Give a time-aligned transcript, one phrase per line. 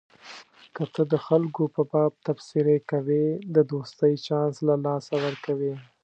[0.75, 5.73] که ته د خلکو په باب تبصرې کوې د دوستۍ چانس له لاسه ورکوې.